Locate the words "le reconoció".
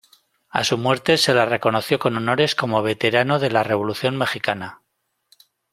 1.31-1.99